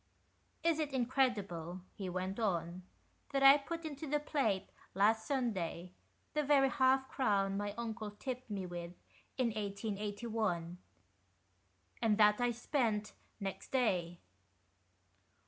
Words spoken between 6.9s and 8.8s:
crown my uncle tipped me